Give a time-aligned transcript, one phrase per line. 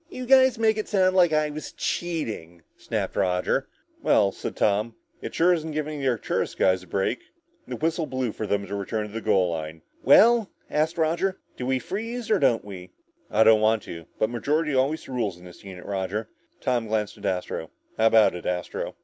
[0.09, 3.67] "You guys make it sound like I was cheating," snapped Roger.
[4.01, 7.19] "Well," said Tom, "it sure isn't giving the Arcturus guys a break."
[7.67, 9.83] The whistle blew for them to return to the goal line.
[10.03, 12.89] "Well," asked Roger, "do we freeze or don't we?"
[13.29, 14.07] "I don't want to.
[14.17, 16.29] But majority always rules in this unit, Roger."
[16.61, 17.69] Tom glanced at Astro.
[17.99, 18.95] "How about it, Astro?"